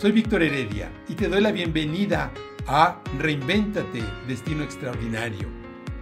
Soy 0.00 0.12
Víctor 0.12 0.42
Heredia 0.42 0.90
y 1.10 1.14
te 1.14 1.28
doy 1.28 1.42
la 1.42 1.52
bienvenida 1.52 2.32
a 2.66 3.04
Reinvéntate, 3.18 4.02
Destino 4.26 4.64
Extraordinario. 4.64 5.46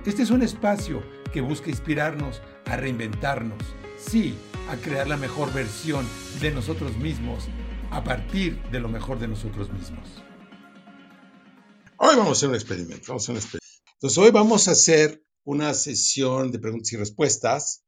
Este 0.07 0.23
es 0.23 0.31
un 0.31 0.45
espacio 0.45 1.03
que 1.33 1.41
busca 1.41 1.69
inspirarnos 1.69 2.41
a 2.67 2.77
reinventarnos, 2.77 3.61
sí, 3.99 4.37
a 4.69 4.77
crear 4.77 5.09
la 5.09 5.17
mejor 5.17 5.53
versión 5.53 6.07
de 6.41 6.53
nosotros 6.53 6.97
mismos 6.97 7.49
a 7.91 8.05
partir 8.05 8.63
de 8.71 8.79
lo 8.79 8.89
mejor 8.89 9.19
de 9.19 9.27
nosotros 9.27 9.69
mismos. 9.73 10.09
Hoy 11.97 12.15
vamos 12.15 12.29
a 12.29 12.33
hacer 12.35 12.51
un 12.51 12.55
experimento. 12.55 13.05
Vamos 13.09 13.23
a 13.23 13.25
hacer 13.25 13.33
un 13.33 13.39
experimento. 13.39 13.83
Entonces, 13.95 14.19
hoy 14.19 14.31
vamos 14.31 14.69
a 14.69 14.71
hacer 14.71 15.25
una 15.43 15.75
sesión 15.75 16.53
de 16.53 16.61
preguntas 16.61 16.93
y 16.93 16.97
respuestas. 16.99 17.83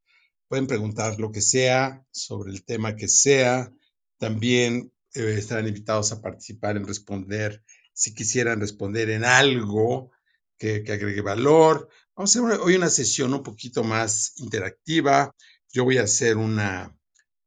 Pueden 0.48 0.66
preguntar 0.66 1.20
lo 1.20 1.30
que 1.30 1.40
sea 1.40 2.04
sobre 2.10 2.50
el 2.50 2.64
tema 2.64 2.96
que 2.96 3.06
sea. 3.06 3.72
También 4.18 4.92
eh, 5.14 5.34
estarán 5.38 5.66
invitados 5.66 6.12
a 6.12 6.20
participar 6.20 6.76
en 6.76 6.86
responder, 6.86 7.62
si 7.92 8.14
quisieran 8.14 8.60
responder 8.60 9.10
en 9.10 9.24
algo 9.24 10.10
que, 10.58 10.84
agregue 10.88 11.20
valor. 11.20 11.88
Vamos 12.14 12.36
a 12.36 12.40
hacer 12.40 12.60
hoy 12.60 12.76
una 12.76 12.90
sesión 12.90 13.34
un 13.34 13.42
poquito 13.42 13.82
más 13.82 14.34
interactiva. 14.36 15.34
Yo 15.72 15.84
voy 15.84 15.98
a 15.98 16.04
hacer 16.04 16.36
una 16.36 16.96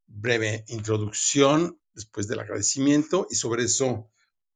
breve 0.08 0.66
introducción 0.68 1.80
después 1.94 2.28
del 2.28 2.40
agradecimiento 2.40 3.28
y 3.30 3.36
sobre 3.36 3.64
eso 3.66 4.10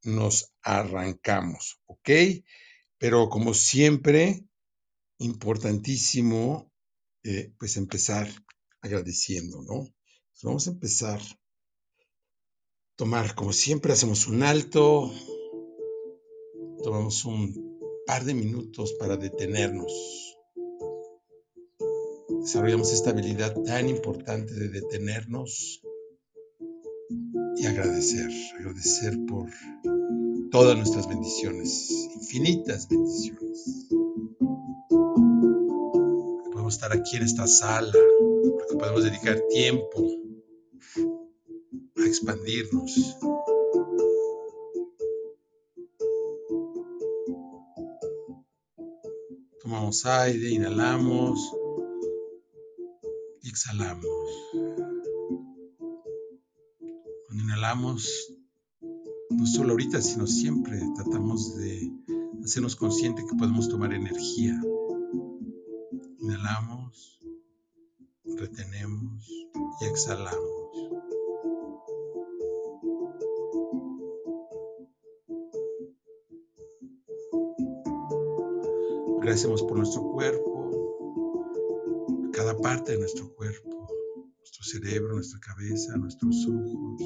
nos 0.03 0.53
arrancamos, 0.61 1.79
¿ok? 1.85 2.09
Pero 2.97 3.29
como 3.29 3.53
siempre, 3.53 4.45
importantísimo, 5.19 6.71
eh, 7.23 7.53
pues 7.57 7.77
empezar 7.77 8.27
agradeciendo, 8.81 9.61
¿no? 9.61 9.93
vamos 10.43 10.67
a 10.67 10.71
empezar 10.71 11.19
tomar, 12.97 13.35
como 13.35 13.53
siempre, 13.53 13.93
hacemos 13.93 14.27
un 14.27 14.41
alto, 14.41 15.11
tomamos 16.83 17.23
un 17.25 17.77
par 18.07 18.25
de 18.25 18.33
minutos 18.33 18.93
para 18.93 19.15
detenernos. 19.17 20.35
Desarrollamos 22.41 22.91
esta 22.91 23.11
habilidad 23.11 23.55
tan 23.63 23.87
importante 23.87 24.53
de 24.53 24.69
detenernos 24.69 25.81
y 27.57 27.65
agradecer, 27.67 28.31
agradecer 28.59 29.17
por 29.27 29.47
todas 30.49 30.75
nuestras 30.75 31.07
bendiciones, 31.07 31.91
infinitas 32.15 32.89
bendiciones. 32.89 33.87
podemos 36.51 36.73
estar 36.73 36.91
aquí 36.91 37.17
en 37.17 37.23
esta 37.23 37.45
sala, 37.45 37.93
podemos 38.79 39.03
dedicar 39.03 39.39
tiempo 39.49 40.16
expandirnos. 42.17 43.15
Tomamos 49.61 50.05
aire, 50.05 50.49
inhalamos 50.49 51.39
y 53.41 53.49
exhalamos. 53.49 54.05
Cuando 57.25 57.43
inhalamos, 57.43 58.33
no 59.29 59.45
solo 59.45 59.71
ahorita, 59.71 60.01
sino 60.01 60.25
siempre 60.25 60.81
tratamos 60.95 61.55
de 61.57 61.91
hacernos 62.43 62.75
conscientes 62.75 63.25
que 63.25 63.37
podemos 63.37 63.69
tomar 63.69 63.93
energía. 63.93 64.59
Inhalamos, 66.19 67.19
retenemos 68.25 69.29
y 69.81 69.85
exhalamos. 69.85 70.56
Agradecemos 79.27 79.61
por 79.63 79.75
nuestro 79.75 80.03
cuerpo, 80.03 80.71
cada 82.31 82.57
parte 82.57 82.93
de 82.93 82.99
nuestro 82.99 83.27
cuerpo, 83.35 83.85
nuestro 84.37 84.63
cerebro, 84.63 85.15
nuestra 85.15 85.37
cabeza, 85.41 85.97
nuestros 85.97 86.47
ojos. 86.47 87.01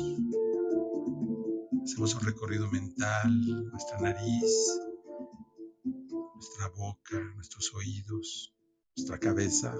Hacemos 1.83 2.13
un 2.13 2.21
recorrido 2.21 2.69
mental, 2.69 3.31
nuestra 3.71 3.99
nariz, 4.01 4.79
nuestra 6.35 6.69
boca, 6.77 7.19
nuestros 7.33 7.73
oídos, 7.73 8.53
nuestra 8.95 9.17
cabeza. 9.17 9.75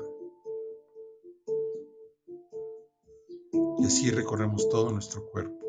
Y 3.78 3.86
así 3.86 4.10
recorremos 4.10 4.68
todo 4.68 4.90
nuestro 4.90 5.30
cuerpo. 5.30 5.64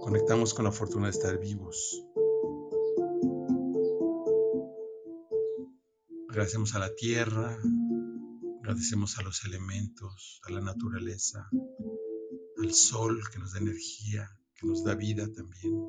Conectamos 0.00 0.52
con 0.52 0.64
la 0.64 0.72
fortuna 0.72 1.06
de 1.06 1.12
estar 1.12 1.38
vivos. 1.38 2.07
Agradecemos 6.30 6.74
a 6.74 6.78
la 6.78 6.94
tierra, 6.94 7.58
agradecemos 8.60 9.18
a 9.18 9.22
los 9.22 9.46
elementos, 9.46 10.42
a 10.44 10.52
la 10.52 10.60
naturaleza, 10.60 11.48
al 12.58 12.74
sol 12.74 13.18
que 13.32 13.38
nos 13.38 13.54
da 13.54 13.60
energía, 13.60 14.28
que 14.54 14.66
nos 14.66 14.84
da 14.84 14.94
vida 14.94 15.26
también, 15.32 15.86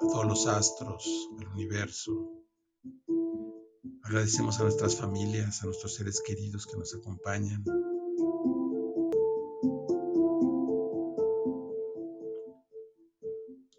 a 0.00 0.06
todos 0.06 0.26
los 0.26 0.46
astros, 0.46 1.28
al 1.40 1.48
universo. 1.48 2.12
Agradecemos 4.04 4.60
a 4.60 4.62
nuestras 4.62 4.96
familias, 4.96 5.60
a 5.60 5.66
nuestros 5.66 5.96
seres 5.96 6.22
queridos 6.24 6.66
que 6.66 6.76
nos 6.76 6.94
acompañan. 6.94 7.64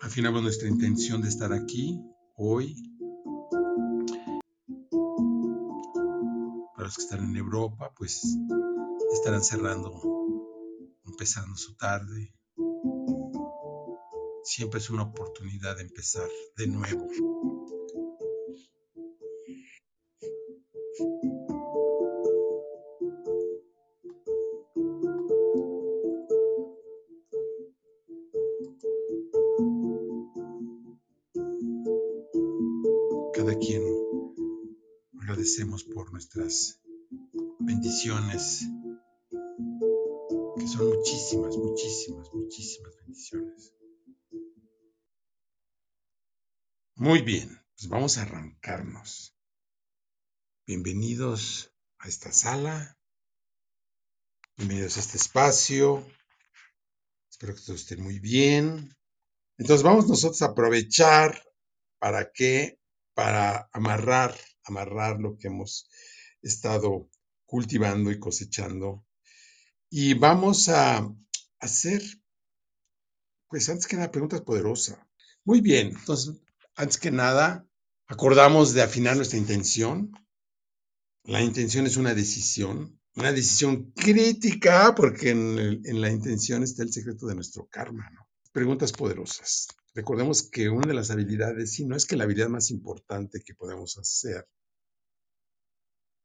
Afinamos 0.01 0.43
nuestra 0.43 0.67
intención 0.67 1.21
de 1.21 1.29
estar 1.29 1.53
aquí 1.53 2.01
hoy. 2.35 2.75
Para 6.75 6.85
los 6.85 6.95
que 6.95 7.01
están 7.01 7.23
en 7.23 7.35
Europa, 7.37 7.93
pues 7.95 8.37
estarán 9.13 9.43
cerrando, 9.43 9.91
empezando 11.05 11.55
su 11.55 11.75
tarde. 11.75 12.33
Siempre 14.43 14.79
es 14.79 14.89
una 14.89 15.03
oportunidad 15.03 15.77
de 15.77 15.83
empezar 15.83 16.27
de 16.57 16.67
nuevo. 16.67 17.07
Por 35.93 36.11
nuestras 36.11 36.79
bendiciones, 37.59 38.67
que 40.55 40.67
son 40.67 40.87
muchísimas, 40.87 41.57
muchísimas, 41.57 42.31
muchísimas 42.31 42.95
bendiciones. 42.97 43.73
Muy 46.95 47.23
bien, 47.23 47.59
pues 47.75 47.89
vamos 47.89 48.17
a 48.17 48.21
arrancarnos. 48.21 49.35
Bienvenidos 50.67 51.73
a 51.97 52.07
esta 52.07 52.31
sala, 52.31 52.95
bienvenidos 54.57 54.97
a 54.97 54.99
este 54.99 55.17
espacio. 55.17 56.05
Espero 57.31 57.55
que 57.55 57.61
todos 57.61 57.81
estén 57.81 58.03
muy 58.03 58.19
bien. 58.19 58.95
Entonces 59.57 59.83
vamos 59.83 60.07
nosotros 60.07 60.41
a 60.43 60.47
aprovechar 60.51 61.41
para 61.97 62.31
qué, 62.31 62.79
para 63.15 63.67
amarrar 63.73 64.37
amarrar 64.65 65.19
lo 65.19 65.37
que 65.37 65.47
hemos 65.47 65.89
estado 66.41 67.09
cultivando 67.45 68.11
y 68.11 68.19
cosechando. 68.19 69.05
Y 69.89 70.13
vamos 70.13 70.69
a 70.69 71.09
hacer, 71.59 72.01
pues 73.47 73.69
antes 73.69 73.87
que 73.87 73.95
nada, 73.95 74.11
preguntas 74.11 74.41
poderosas. 74.41 74.97
Muy 75.43 75.61
bien, 75.61 75.89
entonces, 75.89 76.35
antes 76.75 76.97
que 76.97 77.11
nada, 77.11 77.67
acordamos 78.07 78.73
de 78.73 78.81
afinar 78.81 79.15
nuestra 79.15 79.37
intención. 79.37 80.11
La 81.23 81.41
intención 81.41 81.85
es 81.85 81.97
una 81.97 82.13
decisión, 82.13 82.99
una 83.15 83.31
decisión 83.31 83.91
crítica, 83.91 84.93
porque 84.95 85.29
en, 85.31 85.81
en 85.85 86.01
la 86.01 86.11
intención 86.11 86.63
está 86.63 86.83
el 86.83 86.91
secreto 86.91 87.27
de 87.27 87.35
nuestro 87.35 87.67
karma. 87.67 88.09
Preguntas 88.51 88.91
poderosas. 88.91 89.67
Recordemos 89.95 90.43
que 90.43 90.69
una 90.69 90.87
de 90.87 90.93
las 90.93 91.09
habilidades, 91.09 91.71
si 91.71 91.85
no 91.85 91.95
es 91.95 92.05
que 92.05 92.17
la 92.17 92.25
habilidad 92.25 92.49
más 92.49 92.69
importante 92.69 93.41
que 93.41 93.55
podemos 93.55 93.97
hacer 93.97 94.47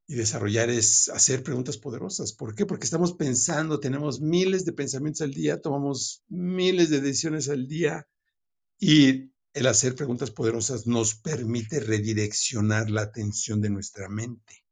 y 0.09 0.17
desarrollar 0.17 0.71
es 0.71 1.09
hacer 1.09 1.45
preguntas 1.45 1.79
poderosas. 1.79 2.33
¿Por 2.33 2.55
qué? 2.55 2.67
Porque 2.67 2.85
estamos 2.85 3.15
pensando, 3.15 3.81
tenemos 3.81 4.21
miles 4.21 4.65
de 4.65 4.73
pensamientos 4.73 5.23
al 5.23 5.33
día, 5.33 5.61
tomamos 5.63 6.25
miles 6.29 6.91
de 6.91 7.01
decisiones 7.01 7.49
al 7.49 7.69
día 7.69 8.09
y 8.79 9.33
el 9.55 9.67
hacer 9.67 9.95
preguntas 9.95 10.33
poderosas 10.33 10.87
nos 10.87 11.15
permite 11.15 11.81
redireccionar 11.81 12.91
la 12.91 13.03
atención 13.03 13.61
de 13.61 13.71
nuestra 13.71 14.09
mente. 14.09 14.65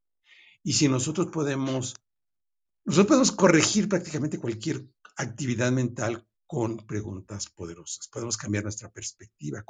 Y 0.65 0.75
si 0.75 0.89
nosotros 0.89 1.29
podemos 1.33 1.95
Nosotros 2.85 3.07
podemos 3.07 3.33
corregir 3.33 3.89
prácticamente 3.89 4.39
cualquier 4.39 4.85
actividad 5.17 5.73
mental 5.73 6.28
con 6.49 6.79
preguntas 6.87 7.47
poderosas. 7.51 8.09
Podemos 8.09 8.39
cambiar 8.39 8.65
nuestra 8.65 8.91
perspectiva, 8.91 9.63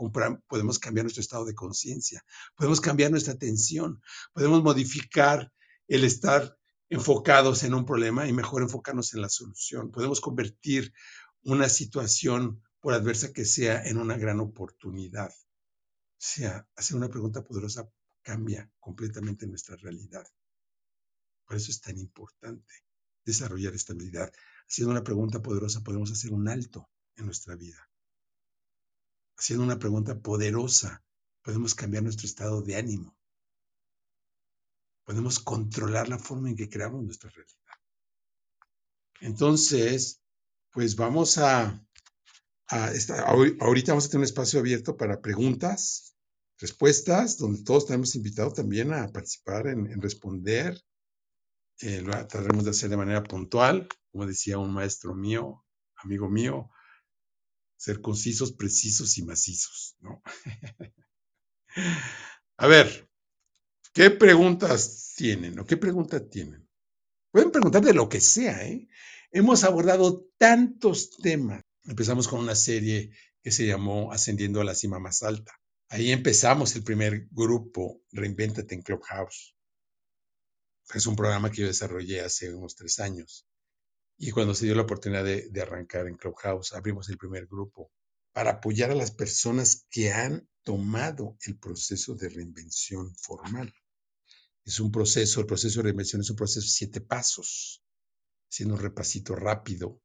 podemos 0.46 0.78
cambiar 0.78 1.04
nuestro 1.04 1.20
estado 1.20 1.44
de 1.44 1.56
conciencia, 1.56 2.24
podemos 2.54 2.80
cambiar 2.80 3.10
nuestra 3.10 3.34
atención, 3.34 4.00
podemos 4.32 4.62
modificar 4.62 5.52
el 5.88 6.04
estar 6.04 6.56
enfocados 6.88 7.64
en 7.64 7.74
un 7.74 7.84
problema 7.84 8.28
y 8.28 8.32
mejor 8.32 8.62
enfocarnos 8.62 9.12
en 9.12 9.22
la 9.22 9.28
solución. 9.28 9.90
Podemos 9.90 10.20
convertir 10.20 10.94
una 11.42 11.68
situación, 11.68 12.62
por 12.80 12.94
adversa 12.94 13.32
que 13.32 13.44
sea, 13.44 13.82
en 13.84 13.98
una 13.98 14.16
gran 14.16 14.38
oportunidad. 14.38 15.30
O 15.30 16.20
sea, 16.20 16.64
hacer 16.76 16.96
una 16.96 17.08
pregunta 17.08 17.42
poderosa 17.42 17.90
cambia 18.22 18.70
completamente 18.78 19.48
nuestra 19.48 19.74
realidad. 19.74 20.26
Por 21.44 21.56
eso 21.56 21.72
es 21.72 21.80
tan 21.80 21.98
importante 21.98 22.72
desarrollar 23.24 23.74
estabilidad. 23.74 24.32
Haciendo 24.68 24.92
una 24.92 25.02
pregunta 25.02 25.40
poderosa 25.40 25.82
podemos 25.82 26.10
hacer 26.10 26.32
un 26.32 26.48
alto 26.48 26.90
en 27.16 27.24
nuestra 27.24 27.56
vida. 27.56 27.88
Haciendo 29.36 29.64
una 29.64 29.78
pregunta 29.78 30.20
poderosa 30.20 31.02
podemos 31.42 31.74
cambiar 31.74 32.02
nuestro 32.02 32.26
estado 32.26 32.60
de 32.60 32.76
ánimo. 32.76 33.16
Podemos 35.04 35.38
controlar 35.38 36.08
la 36.08 36.18
forma 36.18 36.50
en 36.50 36.56
que 36.56 36.68
creamos 36.68 37.02
nuestra 37.02 37.30
realidad. 37.30 37.56
Entonces, 39.20 40.20
pues 40.70 40.96
vamos 40.96 41.38
a, 41.38 41.82
a 42.68 42.92
ahorita 43.60 43.92
vamos 43.92 44.04
a 44.04 44.08
tener 44.08 44.18
un 44.18 44.24
espacio 44.24 44.60
abierto 44.60 44.98
para 44.98 45.22
preguntas, 45.22 46.14
respuestas, 46.58 47.38
donde 47.38 47.62
todos 47.62 47.84
estamos 47.84 48.14
invitados 48.16 48.52
también 48.52 48.92
a 48.92 49.08
participar 49.08 49.68
en 49.68 50.02
responder 50.02 50.78
eh, 51.80 52.00
lo 52.00 52.10
trataremos 52.10 52.64
de 52.64 52.70
hacer 52.70 52.90
de 52.90 52.96
manera 52.96 53.22
puntual, 53.22 53.86
como 54.18 54.26
decía 54.26 54.58
un 54.58 54.74
maestro 54.74 55.14
mío, 55.14 55.64
amigo 55.94 56.28
mío, 56.28 56.72
ser 57.76 58.00
concisos, 58.00 58.50
precisos 58.50 59.16
y 59.16 59.22
macizos, 59.22 59.94
¿no? 60.00 60.20
A 62.56 62.66
ver, 62.66 63.08
¿qué 63.92 64.10
preguntas 64.10 65.14
tienen 65.16 65.56
o 65.60 65.64
qué 65.64 65.76
pregunta 65.76 66.28
tienen? 66.28 66.68
Pueden 67.30 67.52
preguntar 67.52 67.84
de 67.84 67.94
lo 67.94 68.08
que 68.08 68.20
sea, 68.20 68.66
¿eh? 68.66 68.88
Hemos 69.30 69.62
abordado 69.62 70.26
tantos 70.36 71.10
temas. 71.18 71.62
Empezamos 71.84 72.26
con 72.26 72.40
una 72.40 72.56
serie 72.56 73.12
que 73.40 73.52
se 73.52 73.68
llamó 73.68 74.10
Ascendiendo 74.10 74.60
a 74.60 74.64
la 74.64 74.74
cima 74.74 74.98
más 74.98 75.22
alta. 75.22 75.52
Ahí 75.90 76.10
empezamos 76.10 76.74
el 76.74 76.82
primer 76.82 77.28
grupo, 77.30 78.02
Reinventate 78.10 78.74
en 78.74 78.82
Clubhouse. 78.82 79.54
Es 80.92 81.06
un 81.06 81.14
programa 81.14 81.52
que 81.52 81.60
yo 81.60 81.68
desarrollé 81.68 82.20
hace 82.22 82.52
unos 82.52 82.74
tres 82.74 82.98
años. 82.98 83.47
Y 84.18 84.30
cuando 84.32 84.54
se 84.54 84.66
dio 84.66 84.74
la 84.74 84.82
oportunidad 84.82 85.24
de, 85.24 85.62
arrancar 85.62 86.06
en 86.08 86.16
Clubhouse, 86.16 86.74
abrimos 86.74 87.08
el 87.08 87.16
primer 87.16 87.46
grupo 87.46 87.92
para 88.32 88.52
apoyar 88.52 88.90
a 88.90 88.94
las 88.94 89.12
personas 89.12 89.86
que 89.90 90.12
han 90.12 90.48
tomado 90.64 91.36
el 91.46 91.58
proceso 91.58 92.14
de 92.14 92.28
reinvención 92.28 93.14
formal. 93.16 93.72
Es 94.64 94.80
un 94.80 94.90
proceso, 94.90 95.40
el 95.40 95.46
proceso 95.46 95.78
de 95.78 95.84
reinvención 95.84 96.20
es 96.20 96.30
un 96.30 96.36
proceso 96.36 96.66
de 96.66 96.70
siete 96.70 97.00
pasos. 97.00 97.82
Haciendo 98.50 98.74
un 98.74 98.80
repasito 98.80 99.34
rápido. 99.34 100.00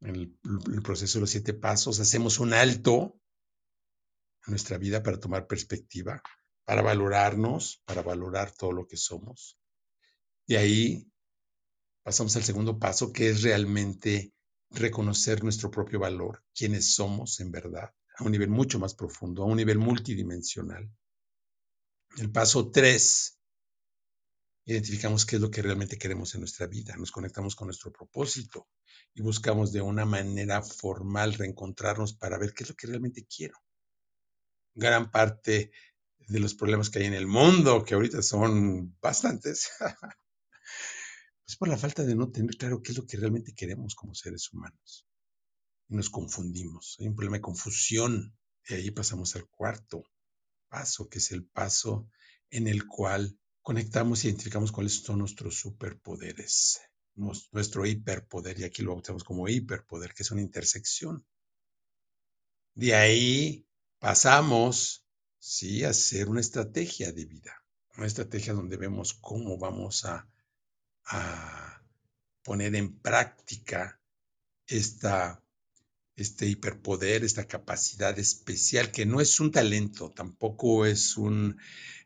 El 0.00 0.38
proceso 0.82 1.18
de 1.18 1.22
los 1.22 1.30
siete 1.30 1.54
pasos 1.54 2.00
hacemos 2.00 2.38
un 2.38 2.52
alto 2.54 3.20
en 4.46 4.52
nuestra 4.52 4.78
vida 4.78 5.02
para 5.02 5.20
tomar 5.20 5.46
perspectiva 5.46 6.22
para 6.68 6.82
valorarnos, 6.82 7.82
para 7.86 8.02
valorar 8.02 8.52
todo 8.52 8.72
lo 8.72 8.86
que 8.86 8.98
somos. 8.98 9.58
Y 10.46 10.56
ahí 10.56 11.10
pasamos 12.08 12.34
al 12.36 12.42
segundo 12.42 12.78
paso, 12.78 13.12
que 13.12 13.28
es 13.28 13.42
realmente 13.42 14.32
reconocer 14.70 15.44
nuestro 15.44 15.70
propio 15.70 16.00
valor, 16.00 16.42
quiénes 16.54 16.94
somos 16.94 17.38
en 17.40 17.50
verdad, 17.50 17.92
a 18.16 18.24
un 18.24 18.32
nivel 18.32 18.48
mucho 18.48 18.78
más 18.78 18.94
profundo, 18.94 19.42
a 19.42 19.44
un 19.44 19.58
nivel 19.58 19.78
multidimensional. 19.78 20.90
El 22.16 22.32
paso 22.32 22.70
tres, 22.70 23.38
identificamos 24.64 25.26
qué 25.26 25.36
es 25.36 25.42
lo 25.42 25.50
que 25.50 25.60
realmente 25.60 25.98
queremos 25.98 26.34
en 26.34 26.40
nuestra 26.40 26.66
vida, 26.66 26.96
nos 26.96 27.10
conectamos 27.10 27.54
con 27.54 27.66
nuestro 27.66 27.92
propósito 27.92 28.68
y 29.12 29.20
buscamos 29.20 29.70
de 29.70 29.82
una 29.82 30.06
manera 30.06 30.62
formal 30.62 31.34
reencontrarnos 31.34 32.14
para 32.14 32.38
ver 32.38 32.54
qué 32.54 32.62
es 32.62 32.70
lo 32.70 32.74
que 32.74 32.86
realmente 32.86 33.26
quiero. 33.26 33.58
Gran 34.74 35.10
parte 35.10 35.72
de 36.20 36.40
los 36.40 36.54
problemas 36.54 36.88
que 36.88 37.00
hay 37.00 37.04
en 37.04 37.12
el 37.12 37.26
mundo, 37.26 37.84
que 37.84 37.92
ahorita 37.92 38.22
son 38.22 38.96
bastantes, 38.98 39.72
es 41.48 41.56
por 41.56 41.68
la 41.68 41.78
falta 41.78 42.04
de 42.04 42.14
no 42.14 42.30
tener 42.30 42.56
claro 42.56 42.82
qué 42.82 42.92
es 42.92 42.98
lo 42.98 43.06
que 43.06 43.16
realmente 43.16 43.54
queremos 43.54 43.94
como 43.94 44.14
seres 44.14 44.52
humanos. 44.52 45.06
Y 45.88 45.96
nos 45.96 46.10
confundimos. 46.10 46.96
Hay 47.00 47.08
un 47.08 47.16
problema 47.16 47.38
de 47.38 47.42
confusión. 47.42 48.36
Y 48.68 48.74
ahí 48.74 48.90
pasamos 48.90 49.34
al 49.34 49.48
cuarto 49.48 50.04
paso, 50.68 51.08
que 51.08 51.18
es 51.18 51.32
el 51.32 51.46
paso 51.46 52.10
en 52.50 52.68
el 52.68 52.86
cual 52.86 53.38
conectamos 53.62 54.22
y 54.22 54.28
identificamos 54.28 54.72
cuáles 54.72 55.02
son 55.02 55.20
nuestros 55.20 55.58
superpoderes, 55.58 56.80
nuestro 57.14 57.86
hiperpoder, 57.86 58.60
y 58.60 58.64
aquí 58.64 58.82
lo 58.82 58.92
bautizamos 58.92 59.24
como 59.24 59.48
hiperpoder, 59.48 60.12
que 60.12 60.24
es 60.24 60.30
una 60.30 60.42
intersección. 60.42 61.26
De 62.74 62.94
ahí 62.94 63.66
pasamos 63.98 65.06
¿sí? 65.38 65.82
hacer 65.84 66.28
una 66.28 66.40
estrategia 66.40 67.10
de 67.12 67.24
vida, 67.24 67.64
una 67.96 68.06
estrategia 68.06 68.52
donde 68.52 68.76
vemos 68.76 69.14
cómo 69.14 69.56
vamos 69.58 70.04
a, 70.04 70.28
a 71.08 71.82
poner 72.42 72.74
en 72.74 72.98
práctica 72.98 74.00
esta, 74.66 75.42
este 76.16 76.46
hiperpoder, 76.46 77.24
esta 77.24 77.46
capacidad 77.46 78.18
especial, 78.18 78.90
que 78.90 79.06
no 79.06 79.20
es 79.20 79.40
un 79.40 79.50
talento, 79.50 80.10
tampoco 80.10 80.86
es, 80.86 81.16
un, 81.16 81.58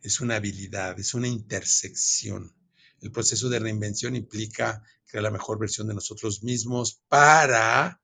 es 0.03 0.21
una 0.21 0.37
habilidad, 0.37 0.99
es 0.99 1.15
una 1.15 1.29
intersección. 1.29 2.55
El 3.01 3.11
proceso 3.11 3.49
de 3.49 3.59
reinvención 3.59 4.15
implica 4.17 4.83
crear 5.07 5.25
la 5.25 5.31
mejor 5.31 5.59
versión 5.59 5.89
de 5.89 5.95
nosotros 5.95 6.43
mismos 6.43 7.03
para 7.09 8.03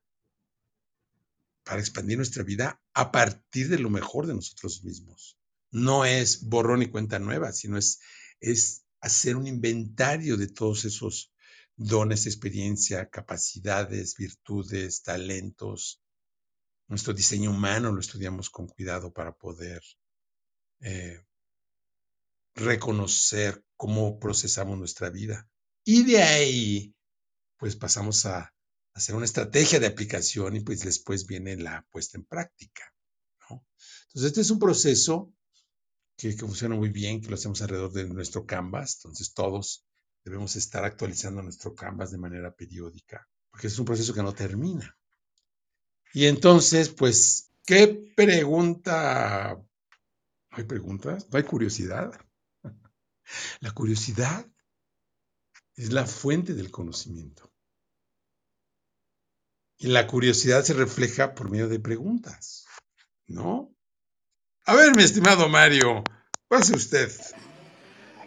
para 1.69 1.81
expandir 1.81 2.17
nuestra 2.17 2.41
vida 2.41 2.81
a 2.95 3.11
partir 3.11 3.69
de 3.69 3.77
lo 3.77 3.91
mejor 3.91 4.25
de 4.25 4.33
nosotros 4.33 4.83
mismos. 4.83 5.37
No 5.69 6.03
es 6.03 6.41
borrón 6.41 6.81
y 6.81 6.87
cuenta 6.87 7.19
nueva, 7.19 7.51
sino 7.51 7.77
es, 7.77 7.99
es 8.39 8.85
hacer 9.01 9.35
un 9.35 9.47
inventario 9.47 10.37
de 10.37 10.47
todos 10.47 10.85
esos 10.85 11.31
dones, 11.75 12.25
experiencia, 12.25 13.09
capacidades, 13.09 14.15
virtudes, 14.15 15.01
talentos. 15.01 16.01
Nuestro 16.87 17.13
diseño 17.13 17.51
humano 17.51 17.91
lo 17.91 17.99
estudiamos 17.99 18.49
con 18.49 18.67
cuidado 18.67 19.13
para 19.13 19.31
poder 19.31 19.81
eh, 20.81 21.23
reconocer 22.55 23.63
cómo 23.77 24.19
procesamos 24.19 24.77
nuestra 24.77 25.09
vida. 25.09 25.47
Y 25.85 26.03
de 26.03 26.21
ahí, 26.21 26.95
pues 27.57 27.75
pasamos 27.75 28.25
a 28.25 28.53
hacer 28.93 29.15
una 29.15 29.25
estrategia 29.25 29.79
de 29.79 29.87
aplicación 29.87 30.57
y 30.57 30.59
pues 30.59 30.81
después 30.81 31.25
viene 31.25 31.55
la 31.55 31.85
puesta 31.89 32.17
en 32.17 32.25
práctica. 32.25 32.93
Entonces, 33.49 34.31
este 34.31 34.41
es 34.41 34.49
un 34.49 34.59
proceso 34.59 35.33
que, 36.19 36.33
funciona 36.33 36.75
muy 36.75 36.89
bien, 36.89 37.21
que 37.21 37.29
lo 37.29 37.35
hacemos 37.35 37.61
alrededor 37.61 37.93
de 37.93 38.07
nuestro 38.07 38.45
Canvas. 38.45 38.97
Entonces, 38.97 39.33
todos 39.33 39.85
debemos 40.23 40.55
estar 40.57 40.83
actualizando 40.83 41.41
nuestro 41.41 41.73
Canvas 41.73 42.11
de 42.11 42.17
manera 42.17 42.53
periódica, 42.53 43.27
porque 43.49 43.67
es 43.67 43.79
un 43.79 43.85
proceso 43.85 44.13
que 44.13 44.21
no 44.21 44.33
termina. 44.33 44.97
Y 46.13 46.25
entonces, 46.25 46.89
pues, 46.89 47.51
¿qué 47.65 48.11
pregunta? 48.15 49.57
hay 50.51 50.63
preguntas? 50.63 51.27
¿No 51.31 51.37
hay 51.37 51.43
curiosidad? 51.43 52.11
La 53.61 53.71
curiosidad 53.71 54.45
es 55.75 55.93
la 55.93 56.05
fuente 56.05 56.53
del 56.55 56.71
conocimiento. 56.71 57.53
Y 59.77 59.87
la 59.87 60.07
curiosidad 60.07 60.65
se 60.65 60.73
refleja 60.73 61.33
por 61.33 61.49
medio 61.49 61.69
de 61.69 61.79
preguntas, 61.79 62.65
¿no? 63.27 63.73
A 64.69 64.75
ver, 64.75 64.95
mi 64.95 65.01
estimado 65.01 65.49
Mario, 65.49 66.03
pase 66.47 66.75
usted. 66.75 67.09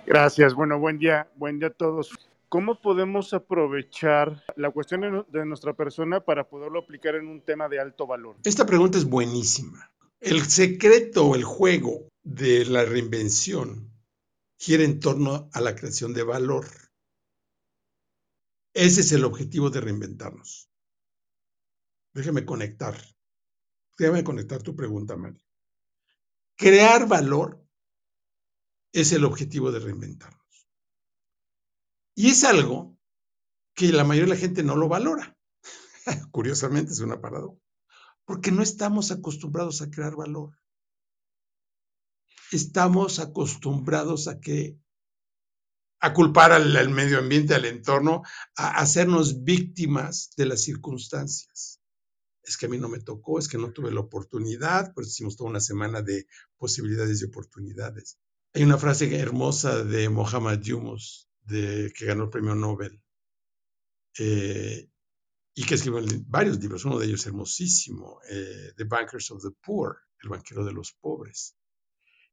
Gracias. 0.05 0.55
Bueno, 0.55 0.77
buen 0.81 0.99
día, 0.99 1.31
buen 1.37 1.61
día 1.61 1.69
a 1.69 1.73
todos. 1.73 2.11
¿Cómo 2.49 2.81
podemos 2.81 3.33
aprovechar 3.33 4.43
la 4.57 4.73
cuestión 4.73 5.25
de 5.29 5.47
nuestra 5.47 5.73
persona 5.75 6.19
para 6.19 6.49
poderlo 6.49 6.81
aplicar 6.81 7.15
en 7.15 7.29
un 7.29 7.43
tema 7.43 7.69
de 7.69 7.79
alto 7.79 8.09
valor? 8.09 8.39
Esta 8.43 8.67
pregunta 8.67 8.99
es 8.99 9.05
buenísima. 9.05 9.89
El 10.19 10.43
secreto 10.43 11.29
o 11.29 11.37
el 11.37 11.45
juego 11.45 12.09
de 12.25 12.65
la 12.65 12.85
reinvención 12.85 13.93
gira 14.59 14.83
en 14.83 14.99
torno 14.99 15.49
a 15.53 15.61
la 15.61 15.77
creación 15.77 16.13
de 16.13 16.25
valor. 16.25 16.67
Ese 18.75 19.03
es 19.03 19.13
el 19.13 19.25
objetivo 19.25 19.71
de 19.71 19.81
reinventarnos. 19.81 20.69
Déjame 22.13 22.45
conectar. 22.45 22.97
Déjame 23.97 24.25
conectar 24.25 24.61
tu 24.61 24.75
pregunta, 24.75 25.17
Mario. 25.17 25.39
Crear 26.63 27.09
valor 27.09 27.61
es 28.93 29.11
el 29.11 29.25
objetivo 29.25 29.73
de 29.73 29.81
reinventarnos. 29.81 30.69
Y 32.15 32.29
es 32.29 32.45
algo 32.45 32.97
que 33.75 33.91
la 33.91 34.05
mayoría 34.05 34.33
de 34.33 34.35
la 34.37 34.41
gente 34.41 34.63
no 34.63 34.77
lo 34.77 34.87
valora. 34.87 35.37
Curiosamente 36.31 36.93
es 36.93 37.01
una 37.01 37.21
paradoja, 37.21 37.59
porque 38.25 38.53
no 38.53 38.63
estamos 38.63 39.11
acostumbrados 39.11 39.83
a 39.83 39.91
crear 39.91 40.15
valor. 40.15 40.57
Estamos 42.53 43.19
acostumbrados 43.19 44.29
a 44.29 44.39
que 44.39 44.79
a 45.99 46.15
culpar 46.15 46.53
al, 46.53 46.91
medio 46.91 47.19
ambiente, 47.19 47.57
al 47.57 47.65
entorno, 47.65 48.23
a 48.57 48.79
hacernos 48.79 49.43
víctimas 49.43 50.31
de 50.37 50.47
las 50.47 50.63
circunstancias. 50.63 51.82
Es 52.43 52.57
que 52.57 52.67
a 52.67 52.69
mí 52.69 52.79
no 52.79 52.89
me 52.89 53.01
tocó, 53.01 53.39
es 53.39 53.49
que 53.49 53.59
no 53.59 53.73
tuve 53.73 53.93
la 53.93 54.01
oportunidad, 54.01 54.93
pues 54.95 55.09
hicimos 55.09 55.37
toda 55.37 55.51
una 55.51 55.61
semana 55.61 56.03
de 56.03 56.27
posibilidades 56.57 57.23
y 57.23 57.27
oportunidades. 57.27 58.19
Hay 58.55 58.63
una 58.63 58.79
frase 58.79 59.15
hermosa 59.19 59.85
de 59.85 60.09
Mohammad 60.09 60.61
Yunus, 60.61 61.29
de, 61.45 61.93
que 61.97 62.07
ganó 62.07 62.25
el 62.25 62.31
premio 62.31 62.55
Nobel, 62.55 63.01
eh, 64.19 64.89
y 65.55 65.65
que 65.65 65.75
escribió 65.75 66.03
varios 66.27 66.59
libros, 66.59 66.85
uno 66.85 66.99
de 66.99 67.07
ellos 67.07 67.27
hermosísimo, 67.27 68.21
eh, 68.29 68.73
The 68.77 68.85
Bankers 68.85 69.31
of 69.31 69.43
the 69.43 69.51
Poor, 69.65 69.99
el 70.23 70.29
banquero 70.29 70.65
de 70.65 70.73
los 70.73 70.93
pobres. 70.93 71.57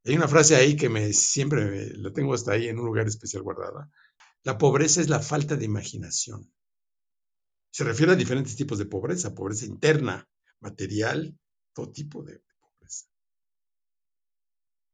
Hay 0.06 0.16
una 0.16 0.28
frase 0.28 0.56
ahí 0.56 0.76
que 0.76 0.90
me 0.90 1.12
siempre 1.14 1.94
la 1.98 2.12
tengo 2.14 2.34
hasta 2.34 2.54
ahí 2.54 2.68
en 2.68 2.80
un 2.80 2.86
lugar 2.86 3.08
especial 3.08 3.44
guardada. 3.44 3.90
La 4.44 4.58
pobreza 4.58 5.02
es 5.02 5.10
la 5.10 5.20
falta 5.20 5.56
de 5.58 5.66
imaginación. 5.66 6.52
Se 7.80 7.86
refiere 7.86 8.12
a 8.12 8.18
diferentes 8.18 8.58
tipos 8.58 8.78
de 8.78 8.86
pobreza, 8.86 9.34
pobreza 9.34 9.66
interna, 9.66 10.28
material, 10.60 11.40
todo 11.72 11.90
tipo 11.94 12.22
de 12.24 12.44
pobreza. 12.60 13.06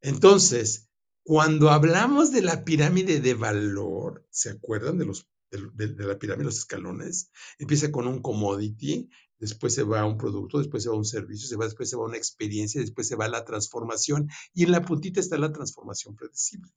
Entonces, 0.02 0.88
cuando 1.24 1.72
hablamos 1.72 2.32
de 2.32 2.44
la 2.44 2.64
pirámide 2.64 3.22
de 3.22 3.34
valor, 3.34 4.28
¿se 4.30 4.52
acuerdan 4.52 5.00
de, 5.00 5.06
los, 5.06 5.28
de, 5.50 5.96
la 6.06 6.20
pirámide, 6.20 6.46
los 6.46 6.60
escalones? 6.60 7.32
Empieza 7.58 7.92
con 7.92 8.08
un 8.08 8.22
commodity, 8.22 9.10
después 9.40 9.74
se 9.74 9.82
va 9.82 10.02
a 10.02 10.06
un 10.06 10.20
producto, 10.20 10.60
después 10.60 10.84
se 10.84 10.90
va 10.90 10.94
a 10.94 11.00
un 11.00 11.06
servicio, 11.06 11.58
después 11.58 11.90
se 11.90 11.96
va 11.96 12.04
a 12.04 12.10
una 12.10 12.18
experiencia, 12.18 12.80
después 12.82 13.08
se 13.08 13.16
va 13.16 13.26
a 13.26 13.30
la 13.30 13.46
transformación 13.46 14.30
y 14.54 14.64
en 14.64 14.72
la 14.72 14.84
puntita 14.84 15.20
está 15.20 15.40
la 15.40 15.52
transformación 15.52 16.16
predecible. 16.16 16.72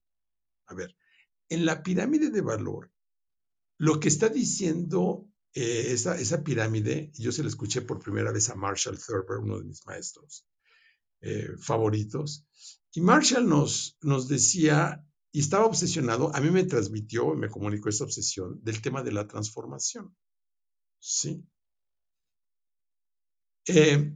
A 0.69 0.75
ver, 0.75 0.97
en 1.51 1.67
la 1.67 1.83
pirámide 1.83 2.31
de 2.31 2.41
valor, 2.41 2.91
lo 3.77 4.01
que 4.01 4.09
está 4.09 4.31
diciendo 4.31 5.29
eh, 5.61 5.93
esa, 5.93 6.17
esa, 6.17 6.45
pirámide, 6.45 7.11
yo 7.15 7.33
se 7.33 7.43
la 7.43 7.49
escuché 7.49 7.83
por 7.83 7.99
primera 7.99 8.31
vez 8.31 8.49
a 8.49 8.55
Marshall 8.55 8.99
Thurber, 8.99 9.39
uno 9.39 9.59
de 9.59 9.65
mis 9.65 9.85
maestros 9.87 10.47
eh, 11.21 11.49
favoritos, 11.59 12.47
y 12.93 13.01
Marshall 13.01 13.49
nos, 13.49 13.99
nos 14.03 14.29
decía, 14.29 15.05
y 15.33 15.41
estaba 15.41 15.67
obsesionado, 15.67 16.35
a 16.35 16.41
mí 16.41 16.51
me 16.51 16.63
transmitió, 16.63 17.35
me 17.35 17.49
comunicó 17.49 17.89
esa 17.89 18.05
obsesión 18.05 18.61
del 18.63 18.81
tema 18.81 19.03
de 19.03 19.11
la 19.11 19.27
transformación. 19.27 20.17
¿Sí? 21.01 21.45
Eh, 23.67 24.15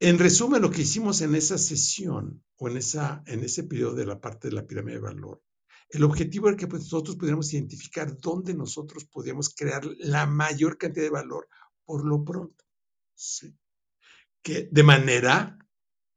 en 0.00 0.18
resumen, 0.18 0.62
lo 0.62 0.70
que 0.70 0.82
hicimos 0.82 1.22
en 1.22 1.34
esa 1.34 1.58
sesión 1.58 2.44
o 2.56 2.68
en, 2.68 2.76
esa, 2.76 3.24
en 3.26 3.42
ese 3.42 3.64
periodo 3.64 3.96
de 3.96 4.06
la 4.06 4.20
parte 4.20 4.48
de 4.48 4.54
la 4.54 4.66
pirámide 4.66 4.94
de 4.94 5.02
valor, 5.02 5.42
el 5.90 6.04
objetivo 6.04 6.48
era 6.48 6.56
que 6.56 6.66
pues, 6.66 6.82
nosotros 6.82 7.16
pudiéramos 7.16 7.52
identificar 7.52 8.16
dónde 8.18 8.54
nosotros 8.54 9.04
podíamos 9.06 9.54
crear 9.54 9.84
la 9.98 10.26
mayor 10.26 10.76
cantidad 10.76 11.04
de 11.04 11.10
valor 11.10 11.48
por 11.84 12.04
lo 12.04 12.24
pronto. 12.24 12.64
¿sí? 13.14 13.56
Que 14.42 14.68
de 14.70 14.82
manera 14.82 15.58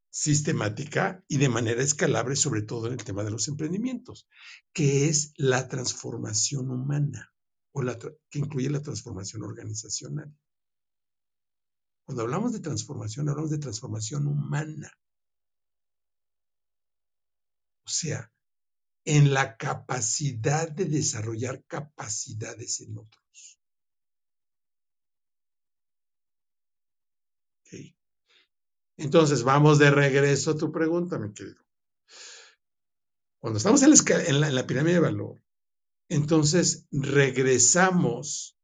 sistemática 0.10 1.24
y 1.30 1.38
de 1.38 1.48
manera 1.48 1.82
escalable, 1.82 2.36
sobre 2.36 2.64
todo 2.64 2.88
en 2.88 2.94
el 2.94 3.04
tema 3.04 3.24
de 3.24 3.32
los 3.32 3.48
emprendimientos, 3.48 4.28
que 4.74 5.08
es 5.08 5.34
la 5.38 5.70
transformación 5.70 6.70
humana 6.70 7.34
o 7.72 7.82
la, 7.82 7.98
que 7.98 8.40
incluye 8.40 8.70
la 8.70 8.82
transformación 8.82 9.44
organizacional. 9.44 10.36
Cuando 12.06 12.24
hablamos 12.24 12.52
de 12.52 12.60
transformación, 12.60 13.30
hablamos 13.30 13.52
de 13.52 13.60
transformación 13.60 14.28
humana. 14.28 14.92
O 17.86 17.90
sea, 17.90 18.30
en 19.06 19.34
la 19.34 19.58
capacidad 19.58 20.70
de 20.70 20.86
desarrollar 20.86 21.64
capacidades 21.66 22.82
en 22.82 22.98
otros. 22.98 23.22
Entonces, 28.98 29.44
vamos 29.44 29.80
de 29.80 29.90
regreso 29.90 30.52
a 30.52 30.58
tu 30.58 30.72
pregunta, 30.72 31.18
mi 31.18 31.34
querido. 31.34 31.64
Cuando 33.40 33.58
estamos 33.58 33.82
en 33.82 33.90
la, 33.90 34.48
en 34.48 34.56
la 34.56 34.68
pirámide 34.68 34.96
de 34.96 35.00
valor, 35.00 35.42
entonces 36.08 36.88
regresamos 36.92 38.60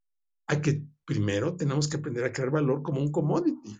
a 0.45 0.61
que 0.61 0.83
primero 1.05 1.55
tenemos 1.55 1.87
que 1.87 1.97
aprender 1.97 2.23
a 2.25 2.31
crear 2.31 2.51
valor 2.51 2.83
como 2.83 3.01
un 3.01 3.11
commodity. 3.11 3.79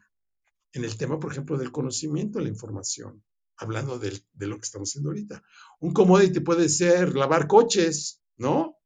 En 0.74 0.84
el 0.84 0.98
tema, 0.98 1.20
por 1.20 1.32
ejemplo, 1.32 1.58
del 1.58 1.72
conocimiento, 1.72 2.40
la 2.40 2.50
información, 2.50 3.24
hablando 3.58 4.00
de, 4.00 4.22
lo 4.40 4.56
que 4.56 4.66
estamos 4.66 4.90
haciendo 4.90 5.10
ahorita. 5.10 5.44
Un 5.80 5.94
commodity 5.94 6.40
puede 6.40 6.70
ser 6.70 7.16
lavar 7.16 7.48
coches, 7.48 8.22
¿no? 8.38 8.78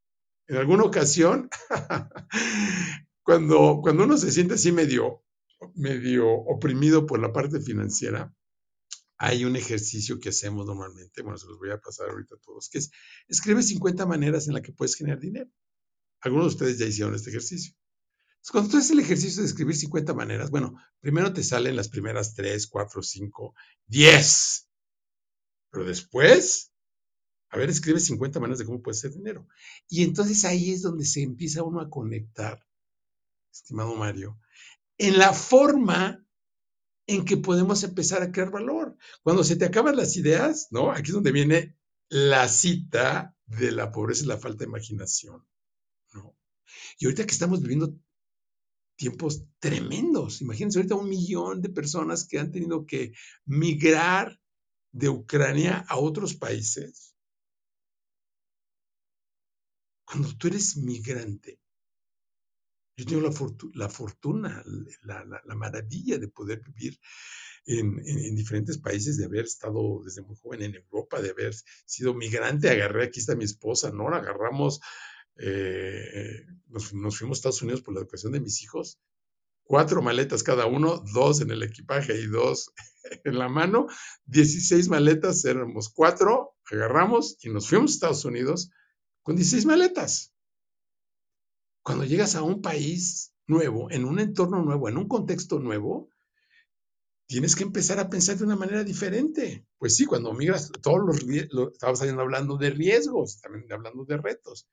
En 0.48 0.58
alguna 0.58 0.84
ocasión, 0.84 1.50
cuando, 3.24 3.80
cuando 3.82 4.04
uno 4.04 4.18
se 4.18 4.32
siente 4.32 4.56
así 4.56 4.72
medio, 4.72 5.24
medio 5.76 6.30
oprimido 6.30 7.06
por 7.06 7.20
la 7.20 7.32
parte 7.32 7.60
financiera, 7.60 8.34
hay 9.18 9.46
un 9.46 9.56
ejercicio 9.56 10.20
que 10.20 10.30
hacemos 10.30 10.66
normalmente, 10.66 11.22
bueno, 11.22 11.38
se 11.38 11.48
los 11.48 11.60
voy 11.60 11.70
a 11.70 11.80
pasar 11.80 12.10
ahorita 12.10 12.36
a 12.36 12.40
todos, 12.40 12.70
que 12.70 12.80
es 12.80 12.92
escribe 13.28 13.62
50 13.62 14.06
maneras 14.08 14.48
en 14.48 14.54
las 14.56 14.64
que 14.64 14.74
puedes 14.74 14.96
generar 14.96 15.20
dinero. 15.20 15.50
Algunos 16.22 16.46
de 16.46 16.56
ustedes 16.56 16.80
ya 16.80 16.86
hicieron 16.86 17.14
este 17.14 17.30
ejercicio. 17.30 17.76
Cuando 18.50 18.72
tú 18.72 18.78
haces 18.78 18.92
el 18.92 19.00
ejercicio 19.00 19.42
de 19.42 19.48
escribir 19.48 19.76
50 19.76 20.14
maneras, 20.14 20.50
bueno, 20.50 20.76
primero 21.00 21.32
te 21.32 21.44
salen 21.44 21.76
las 21.76 21.90
primeras 21.90 22.34
3, 22.34 22.68
4, 22.68 23.04
5, 23.04 23.56
10. 23.88 24.68
Pero 25.70 25.86
después, 25.86 26.72
a 27.50 27.58
ver, 27.58 27.70
escribe 27.70 28.00
50 28.00 28.40
maneras 28.40 28.60
de 28.60 28.66
cómo 28.66 28.82
puedes 28.82 29.00
hacer 29.00 29.12
dinero. 29.12 29.48
Y 29.88 30.04
entonces 30.04 30.44
ahí 30.46 30.72
es 30.72 30.82
donde 30.82 31.06
se 31.06 31.22
empieza 31.22 31.64
uno 31.64 31.82
a 31.82 31.90
conectar, 31.90 32.66
estimado 33.52 33.96
Mario, 33.96 34.40
en 34.98 35.18
la 35.18 35.34
forma 35.34 36.26
en 37.08 37.26
que 37.26 37.38
podemos 37.38 37.84
empezar 37.84 38.22
a 38.24 38.32
crear 38.32 38.52
valor. 38.52 38.98
Cuando 39.22 39.44
se 39.44 39.56
te 39.56 39.66
acaban 39.66 39.96
las 39.96 40.16
ideas, 40.18 40.68
¿no? 40.72 40.92
Aquí 40.92 41.10
es 41.10 41.14
donde 41.14 41.32
viene 41.32 41.78
la 42.10 42.48
cita 42.48 43.36
de 43.46 43.72
la 43.72 43.92
pobreza 43.92 44.24
y 44.24 44.28
la 44.28 44.38
falta 44.38 44.60
de 44.60 44.70
imaginación, 44.70 45.46
¿no? 46.14 46.36
Y 46.98 47.06
ahorita 47.06 47.26
que 47.26 47.34
estamos 47.34 47.62
viviendo 47.62 47.96
tiempos 49.02 49.44
tremendos. 49.58 50.42
Imagínense 50.42 50.78
ahorita 50.78 50.94
un 50.94 51.10
millón 51.10 51.60
de 51.60 51.70
personas 51.70 52.28
que 52.28 52.38
han 52.38 52.52
tenido 52.52 52.86
que 52.86 53.14
migrar 53.46 54.40
de 54.92 55.10
Ucrania 55.10 55.84
a 55.90 55.98
otros 55.98 56.36
países. 56.36 57.16
Cuando 60.06 60.30
tú 60.38 60.50
eres 60.50 60.78
migrante, 60.78 61.60
yo 62.96 63.06
tengo 63.08 63.22
la, 63.22 63.34
la 63.74 63.90
fortuna, 63.90 64.64
la, 65.02 65.56
maravilla 65.56 66.20
de 66.20 66.28
poder 66.28 66.62
vivir 66.62 67.00
en, 67.66 68.36
diferentes 68.36 68.78
países, 68.78 69.18
de 69.18 69.26
haber 69.26 69.46
estado 69.46 70.04
desde 70.04 70.22
muy 70.22 70.36
joven 70.36 70.62
en 70.62 70.76
Europa, 70.76 71.20
de 71.22 71.32
haber 71.32 71.56
sido 71.86 72.14
migrante. 72.14 72.70
Agarré, 72.70 73.06
aquí 73.06 73.20
está 73.20 73.34
mi 73.36 73.46
esposa, 73.46 73.90
¿no? 73.92 74.10
Agarramos 74.10 74.80
eh, 75.38 76.46
nos, 76.68 76.90
fuimos 76.90 77.22
a 77.22 77.32
Estados 77.40 77.62
Unidos 77.62 77.82
por 77.82 77.94
la 77.94 78.02
educación 78.02 78.34
de 78.34 78.40
mis 78.40 78.62
hijos, 78.64 79.00
cuatro 79.64 80.02
maletas 80.02 80.44
cada 80.44 80.66
uno, 80.66 81.04
dos 81.14 81.42
en 81.42 81.52
el 81.52 81.64
equipaje 81.64 82.20
y 82.20 82.28
dos 82.28 82.74
en 83.24 83.38
la 83.38 83.50
mano, 83.50 83.88
16 84.26 84.90
maletas, 84.90 85.44
éramos 85.46 85.90
cuatro, 85.90 86.56
agarramos 86.70 87.38
y 87.42 87.50
nos 87.50 87.68
fuimos 87.68 87.92
a 87.92 87.94
Estados 87.94 88.26
Unidos 88.26 88.72
con 89.24 89.36
16 89.36 89.66
maletas. 89.66 90.34
Cuando 91.84 92.06
llegas 92.06 92.36
a 92.36 92.44
un 92.44 92.62
país 92.62 93.34
nuevo, 93.48 93.90
en 93.92 94.06
un 94.06 94.20
entorno 94.20 94.62
nuevo, 94.62 94.88
en 94.88 94.98
un 94.98 95.08
contexto 95.08 95.60
nuevo, 95.60 96.11
tienes 97.32 97.56
que 97.56 97.64
empezar 97.64 97.98
a 97.98 98.10
pensar 98.10 98.38
de 98.38 98.44
una 98.44 98.58
manera 98.58 98.84
diferente. 98.84 99.66
Pues 99.78 99.96
sí, 99.96 100.06
cuando 100.06 100.34
migras, 100.34 100.70
todos 100.82 101.00
los, 101.00 101.24
lo, 101.54 101.72
estabas 101.72 102.02
hablando 102.02 102.58
de 102.58 102.72
riesgos, 102.72 103.40
también 103.40 103.72
hablando 103.72 104.04
de 104.04 104.18
retos. 104.18 104.68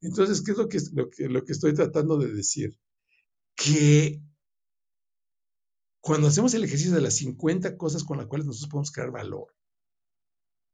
Entonces, 0.00 0.40
¿qué 0.40 0.52
es 0.52 0.58
lo 0.58 0.68
que, 0.68 0.78
lo 0.92 1.10
que, 1.10 1.28
lo 1.28 1.44
que 1.44 1.52
estoy 1.52 1.74
tratando 1.74 2.16
de 2.16 2.32
decir? 2.32 2.78
Que 3.56 4.22
cuando 6.00 6.28
hacemos 6.28 6.54
el 6.54 6.62
ejercicio 6.62 6.94
de 6.94 7.00
las 7.00 7.16
50 7.16 7.76
cosas 7.76 8.04
con 8.04 8.18
las 8.18 8.28
cuales 8.28 8.46
nosotros 8.46 8.70
podemos 8.70 8.92
crear 8.92 9.10
valor, 9.10 9.52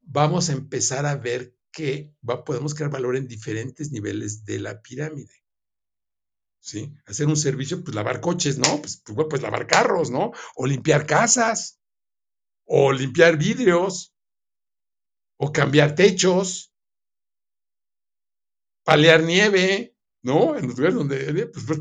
vamos 0.02 0.50
a 0.50 0.52
empezar 0.52 1.06
a 1.06 1.16
ver 1.16 1.56
que 1.72 2.14
podemos 2.44 2.74
crear 2.74 2.90
valor 2.90 3.16
en 3.16 3.26
diferentes 3.26 3.92
niveles 3.92 4.44
de 4.44 4.58
la 4.58 4.82
pirámide. 4.82 5.32
Hacer 7.06 7.26
un 7.26 7.36
servicio, 7.36 7.82
pues 7.82 7.94
lavar 7.94 8.20
coches, 8.20 8.58
¿no? 8.58 8.80
Pues, 8.80 9.02
pues, 9.04 9.26
pues, 9.28 9.42
lavar 9.42 9.66
carros, 9.66 10.10
¿no? 10.10 10.32
O 10.56 10.66
limpiar 10.66 11.06
casas, 11.06 11.80
o 12.66 12.92
limpiar 12.92 13.36
vidrios, 13.38 14.14
o 15.38 15.52
cambiar 15.52 15.94
techos, 15.94 16.72
palear 18.84 19.22
nieve, 19.22 19.94
¿no? 20.22 20.56
En 20.56 20.66
los 20.68 20.76
lugares 20.76 20.94
donde, 20.96 21.46
pues, 21.46 21.64
pues 21.66 21.80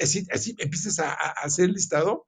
así, 0.00 0.26
así 0.30 0.54
empiezas 0.58 0.98
a, 0.98 1.12
a 1.12 1.30
hacer 1.44 1.70
listado. 1.70 2.26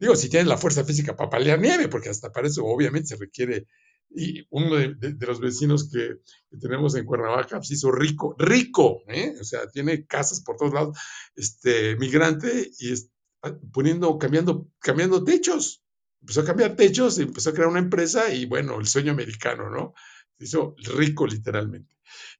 Digo, 0.00 0.16
si 0.16 0.28
tienes 0.28 0.48
la 0.48 0.58
fuerza 0.58 0.84
física 0.84 1.16
para 1.16 1.30
paliar 1.30 1.60
nieve, 1.60 1.88
porque 1.88 2.08
hasta 2.08 2.32
para 2.32 2.48
eso 2.48 2.64
obviamente 2.64 3.08
se 3.08 3.16
requiere 3.16 3.66
y 4.14 4.46
uno 4.50 4.76
de, 4.76 5.16
los 5.20 5.40
vecinos 5.40 5.90
que, 5.90 6.20
tenemos 6.60 6.94
en 6.94 7.04
Cuernavaca 7.04 7.62
se 7.62 7.74
hizo 7.74 7.90
rico, 7.90 8.34
rico, 8.38 9.02
¿eh? 9.08 9.34
o 9.40 9.44
sea, 9.44 9.68
tiene 9.68 10.06
casas 10.06 10.40
por 10.40 10.56
todos 10.56 10.72
lados, 10.72 10.98
este, 11.34 11.96
migrante, 11.96 12.70
y 12.78 12.92
es, 12.92 13.10
poniendo, 13.72 14.16
cambiando, 14.18 14.68
cambiando 14.78 15.24
techos. 15.24 15.82
Empezó 16.20 16.40
a 16.40 16.44
cambiar 16.44 16.76
techos, 16.76 17.18
empezó 17.18 17.50
a 17.50 17.52
crear 17.52 17.68
una 17.68 17.80
empresa 17.80 18.32
y 18.32 18.46
bueno, 18.46 18.78
el 18.80 18.86
sueño 18.86 19.12
americano, 19.12 19.68
¿no? 19.68 19.94
Se 20.38 20.44
hizo 20.44 20.74
rico 20.96 21.26
literalmente. 21.26 21.96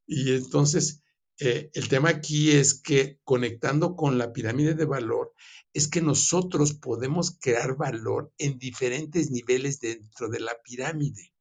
Y 0.07 0.33
entonces, 0.33 1.03
eh, 1.39 1.71
el 1.75 1.89
tema 1.89 2.11
aquí 2.11 2.53
es 2.53 2.81
que 2.81 3.19
conectando 3.25 3.97
con 3.97 4.17
la 4.17 4.33
pirámide 4.33 4.75
de 4.75 4.85
valor, 4.85 5.35
es 5.73 5.89
que 5.89 6.01
nosotros 6.01 6.75
podemos 6.75 7.37
crear 7.41 7.77
valor 7.77 8.33
en 8.39 8.59
diferentes 8.59 9.31
niveles 9.31 9.81
dentro 9.81 10.29
de 10.29 10.41
la 10.41 10.53
pirámide. 10.63 11.34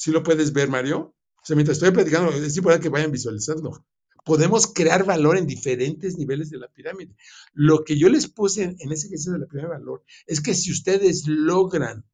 ¿Sí 0.00 0.12
lo 0.12 0.22
puedes 0.22 0.54
ver, 0.54 0.70
Mario? 0.70 1.14
O 1.36 1.44
sea, 1.44 1.54
mientras 1.54 1.76
estoy 1.76 1.90
platicando, 1.90 2.30
es 2.30 2.56
importante 2.56 2.84
que 2.84 2.88
vayan 2.88 3.12
visualizando. 3.12 3.84
Podemos 4.24 4.66
crear 4.66 5.04
valor 5.04 5.36
en 5.36 5.46
diferentes 5.46 6.16
niveles 6.16 6.48
de 6.48 6.56
la 6.56 6.68
pirámide. 6.68 7.14
Lo 7.52 7.84
que 7.84 7.98
yo 7.98 8.08
les 8.08 8.26
puse 8.26 8.62
en, 8.62 8.92
ese 8.92 9.08
ejercicio 9.08 9.32
de 9.32 9.40
la 9.40 9.46
pirámide 9.46 9.74
de 9.74 9.78
valor 9.78 10.02
es 10.26 10.40
que 10.40 10.54
si 10.54 10.70
ustedes 10.70 11.26
logran 11.26 12.06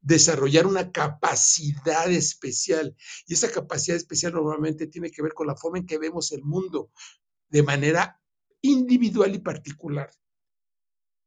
desarrollar 0.00 0.66
una 0.66 0.92
capacidad 0.92 2.10
especial, 2.10 2.96
y 3.26 3.34
esa 3.34 3.50
capacidad 3.50 3.98
especial 3.98 4.32
normalmente 4.32 4.86
tiene 4.86 5.10
que 5.10 5.20
ver 5.20 5.34
con 5.34 5.46
la 5.46 5.56
forma 5.56 5.76
en 5.76 5.86
que 5.86 5.98
vemos 5.98 6.32
el 6.32 6.42
mundo 6.42 6.90
de 7.50 7.64
manera 7.64 8.18
individual 8.62 9.34
y 9.34 9.40
particular. 9.40 10.10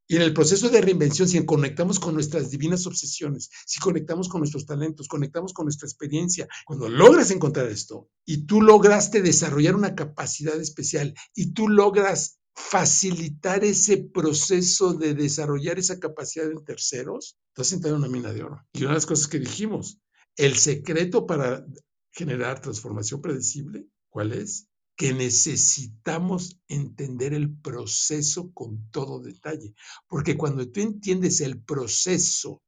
Y 0.07 0.15
en 0.15 0.21
el 0.21 0.33
proceso 0.33 0.69
de 0.69 0.79
reinvención, 0.79 1.27
si 1.27 1.45
conectamos 1.45 1.99
con 1.99 2.13
nuestras 2.13 2.49
divinas 2.49 2.87
obsesiones, 2.87 3.49
si 3.65 3.79
conectamos 3.79 4.29
con 4.29 4.39
nuestros 4.39 4.65
talentos, 4.65 5.07
conectamos 5.07 5.51
con 5.53 5.65
nuestra 5.65 5.85
experiencia, 5.85 6.47
cuando 6.65 6.87
logras 6.87 7.29
encontrar 7.31 7.67
esto 7.67 8.09
y 8.25 8.45
tú 8.45 8.61
lograste 8.61 9.21
desarrollar 9.21 9.75
una 9.75 9.95
capacidad 9.95 10.59
especial 10.59 11.13
y 11.35 11.51
tú 11.53 11.67
logras 11.67 12.39
facilitar 12.55 13.63
ese 13.63 13.97
proceso 13.97 14.93
de 14.93 15.13
desarrollar 15.13 15.77
esa 15.77 15.99
capacidad 15.99 16.49
en 16.49 16.63
terceros, 16.63 17.37
estás 17.49 17.71
entrando 17.73 17.97
en 17.97 18.03
una 18.03 18.11
mina 18.11 18.33
de 18.33 18.43
oro. 18.43 18.65
Y 18.73 18.79
una 18.81 18.89
de 18.89 18.95
las 18.95 19.05
cosas 19.05 19.27
que 19.27 19.39
dijimos, 19.39 19.99
el 20.37 20.55
secreto 20.55 21.27
para 21.27 21.65
generar 22.11 22.61
transformación 22.61 23.21
predecible, 23.21 23.85
¿cuál 24.09 24.33
es? 24.33 24.66
Que 24.97 25.13
necesitamos 25.13 26.59
entender 26.67 27.35
el 27.35 27.55
proceso 27.55 28.51
con 28.51 28.89
todo 28.89 29.21
detalle. 29.21 29.75
Porque 30.07 30.35
cuando 30.35 30.69
tú 30.69 30.81
entiendes 30.81 31.39
el 31.39 31.61
proceso 31.61 32.63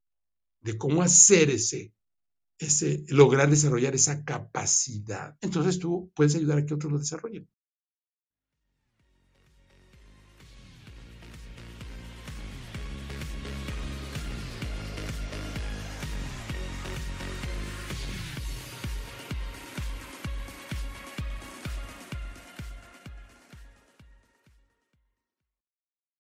de 0.62 0.78
cómo 0.78 1.02
hacer 1.02 1.50
ese, 1.50 1.92
ese, 2.60 3.04
lograr 3.08 3.50
desarrollar 3.50 3.96
esa 3.96 4.24
capacidad, 4.24 5.36
entonces 5.42 5.80
tú 5.80 6.12
puedes 6.16 6.36
ayudar 6.36 6.60
a 6.60 6.66
que 6.66 6.76
otros 6.76 6.92
lo 6.92 7.00
desarrollen. 7.00 7.50